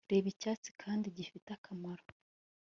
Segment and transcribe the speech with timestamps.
[0.09, 2.03] reba icyatsi kandi gifite akamaro